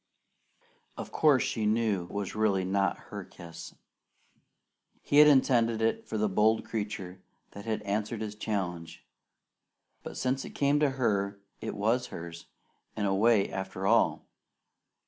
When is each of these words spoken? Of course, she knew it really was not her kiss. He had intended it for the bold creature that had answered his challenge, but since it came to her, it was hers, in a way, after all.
Of 0.97 1.11
course, 1.11 1.43
she 1.43 1.67
knew 1.67 2.07
it 2.11 2.33
really 2.33 2.63
was 2.65 2.71
not 2.73 2.97
her 3.11 3.23
kiss. 3.23 3.75
He 5.03 5.17
had 5.19 5.27
intended 5.27 5.79
it 5.79 6.07
for 6.07 6.17
the 6.17 6.27
bold 6.27 6.65
creature 6.65 7.21
that 7.51 7.65
had 7.65 7.83
answered 7.83 8.21
his 8.21 8.33
challenge, 8.33 9.05
but 10.01 10.17
since 10.17 10.43
it 10.43 10.55
came 10.55 10.79
to 10.79 10.89
her, 10.97 11.39
it 11.59 11.75
was 11.75 12.07
hers, 12.07 12.47
in 12.97 13.05
a 13.05 13.13
way, 13.13 13.51
after 13.51 13.85
all. 13.85 14.25